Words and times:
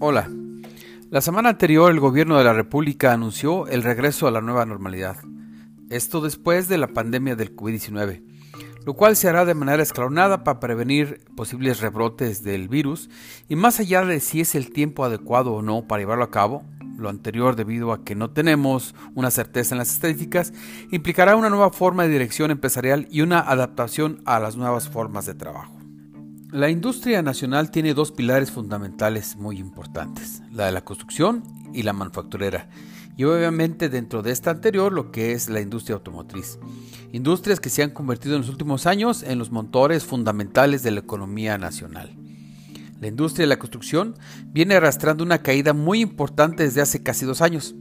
Hola. 0.00 0.28
La 1.10 1.20
semana 1.20 1.50
anterior 1.50 1.88
el 1.92 2.00
gobierno 2.00 2.36
de 2.36 2.42
la 2.42 2.52
República 2.52 3.12
anunció 3.12 3.68
el 3.68 3.84
regreso 3.84 4.26
a 4.26 4.32
la 4.32 4.40
nueva 4.40 4.66
normalidad. 4.66 5.18
Esto 5.88 6.20
después 6.20 6.68
de 6.68 6.78
la 6.78 6.88
pandemia 6.88 7.36
del 7.36 7.54
COVID-19, 7.54 8.24
lo 8.84 8.94
cual 8.94 9.14
se 9.14 9.28
hará 9.28 9.44
de 9.44 9.54
manera 9.54 9.84
escalonada 9.84 10.42
para 10.42 10.58
prevenir 10.58 11.20
posibles 11.36 11.80
rebrotes 11.80 12.42
del 12.42 12.68
virus 12.68 13.08
y 13.48 13.54
más 13.54 13.78
allá 13.78 14.04
de 14.04 14.18
si 14.18 14.40
es 14.40 14.56
el 14.56 14.72
tiempo 14.72 15.04
adecuado 15.04 15.52
o 15.52 15.62
no 15.62 15.86
para 15.86 16.00
llevarlo 16.00 16.24
a 16.24 16.30
cabo, 16.32 16.64
lo 16.98 17.08
anterior 17.08 17.54
debido 17.54 17.92
a 17.92 18.02
que 18.04 18.16
no 18.16 18.30
tenemos 18.30 18.96
una 19.14 19.30
certeza 19.30 19.76
en 19.76 19.78
las 19.78 19.92
estadísticas, 19.92 20.52
implicará 20.90 21.36
una 21.36 21.50
nueva 21.50 21.70
forma 21.70 22.02
de 22.02 22.08
dirección 22.08 22.50
empresarial 22.50 23.06
y 23.12 23.20
una 23.20 23.38
adaptación 23.38 24.22
a 24.24 24.40
las 24.40 24.56
nuevas 24.56 24.88
formas 24.88 25.24
de 25.24 25.34
trabajo. 25.34 25.83
La 26.54 26.70
industria 26.70 27.20
nacional 27.20 27.72
tiene 27.72 27.94
dos 27.94 28.12
pilares 28.12 28.52
fundamentales 28.52 29.34
muy 29.34 29.58
importantes, 29.58 30.40
la 30.52 30.66
de 30.66 30.70
la 30.70 30.84
construcción 30.84 31.42
y 31.72 31.82
la 31.82 31.92
manufacturera, 31.92 32.68
y 33.16 33.24
obviamente 33.24 33.88
dentro 33.88 34.22
de 34.22 34.30
esta 34.30 34.52
anterior 34.52 34.92
lo 34.92 35.10
que 35.10 35.32
es 35.32 35.48
la 35.48 35.60
industria 35.60 35.96
automotriz. 35.96 36.60
Industrias 37.10 37.58
que 37.58 37.70
se 37.70 37.82
han 37.82 37.90
convertido 37.90 38.36
en 38.36 38.42
los 38.42 38.50
últimos 38.50 38.86
años 38.86 39.24
en 39.24 39.40
los 39.40 39.50
motores 39.50 40.04
fundamentales 40.04 40.84
de 40.84 40.92
la 40.92 41.00
economía 41.00 41.58
nacional. 41.58 42.14
La 43.00 43.08
industria 43.08 43.42
de 43.42 43.48
la 43.48 43.58
construcción 43.58 44.14
viene 44.52 44.76
arrastrando 44.76 45.24
una 45.24 45.42
caída 45.42 45.72
muy 45.72 46.02
importante 46.02 46.62
desde 46.62 46.82
hace 46.82 47.02
casi 47.02 47.26
dos 47.26 47.40
años. 47.40 47.74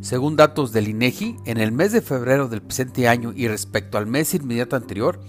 Según 0.00 0.36
datos 0.36 0.72
del 0.72 0.88
INEGI, 0.88 1.36
en 1.44 1.58
el 1.58 1.72
mes 1.72 1.92
de 1.92 2.00
febrero 2.00 2.48
del 2.48 2.62
presente 2.62 3.06
año 3.06 3.34
y 3.36 3.48
respecto 3.48 3.98
al 3.98 4.06
mes 4.06 4.32
inmediato 4.32 4.76
anterior, 4.76 5.20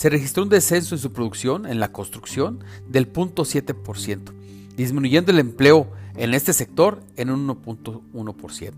se 0.00 0.08
registró 0.08 0.44
un 0.44 0.48
descenso 0.48 0.94
en 0.94 0.98
su 0.98 1.12
producción 1.12 1.66
en 1.66 1.78
la 1.78 1.92
construcción 1.92 2.64
del 2.88 3.12
0.7%, 3.12 4.32
disminuyendo 4.74 5.30
el 5.30 5.38
empleo 5.38 5.92
en 6.16 6.32
este 6.32 6.54
sector 6.54 7.02
en 7.18 7.28
un 7.28 7.46
1.1%. 7.46 8.72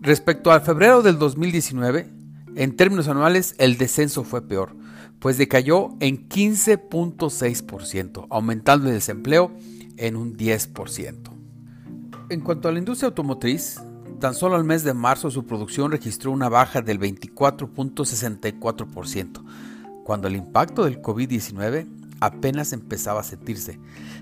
Respecto 0.00 0.52
al 0.52 0.60
febrero 0.60 1.02
del 1.02 1.18
2019, 1.18 2.08
en 2.54 2.76
términos 2.76 3.08
anuales 3.08 3.56
el 3.58 3.76
descenso 3.76 4.22
fue 4.22 4.46
peor, 4.46 4.76
pues 5.18 5.36
decayó 5.36 5.96
en 5.98 6.28
15.6%, 6.28 8.28
aumentando 8.30 8.86
el 8.86 8.94
desempleo 8.94 9.50
en 9.96 10.14
un 10.14 10.36
10%. 10.36 11.32
En 12.28 12.40
cuanto 12.40 12.68
a 12.68 12.72
la 12.72 12.78
industria 12.78 13.08
automotriz, 13.08 13.80
tan 14.20 14.34
solo 14.34 14.54
al 14.54 14.62
mes 14.62 14.84
de 14.84 14.94
marzo 14.94 15.28
su 15.32 15.44
producción 15.44 15.90
registró 15.90 16.30
una 16.30 16.48
baja 16.48 16.82
del 16.82 17.00
24.64%, 17.00 19.42
cuando 20.04 20.28
el 20.28 20.36
impacto 20.36 20.84
del 20.84 21.00
COVID-19 21.00 21.86
apenas 22.20 22.72
empezaba 22.72 23.20
a 23.20 23.24
sentirse. 23.24 23.78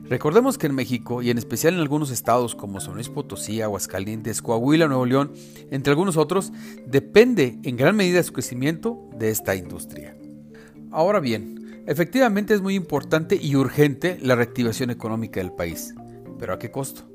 Recordemos 0.08 0.56
que 0.56 0.68
en 0.68 0.74
México, 0.74 1.20
y 1.20 1.30
en 1.30 1.38
especial 1.38 1.74
en 1.74 1.80
algunos 1.80 2.10
estados 2.10 2.54
como 2.54 2.80
San 2.80 2.94
Luis 2.94 3.08
Potosí, 3.08 3.60
Aguascalientes, 3.60 4.40
Coahuila, 4.40 4.86
Nuevo 4.86 5.04
León, 5.04 5.32
entre 5.70 5.90
algunos 5.90 6.16
otros, 6.16 6.52
depende 6.86 7.58
en 7.64 7.76
gran 7.76 7.96
medida 7.96 8.22
su 8.22 8.32
crecimiento 8.32 8.98
de 9.18 9.30
esta 9.30 9.54
industria. 9.54 10.16
Ahora 10.90 11.20
bien, 11.20 11.82
efectivamente 11.86 12.54
es 12.54 12.62
muy 12.62 12.74
importante 12.74 13.38
y 13.40 13.56
urgente 13.56 14.18
la 14.22 14.36
reactivación 14.36 14.90
económica 14.90 15.40
del 15.40 15.52
país, 15.52 15.94
pero 16.38 16.54
¿a 16.54 16.58
qué 16.58 16.70
costo? 16.70 17.06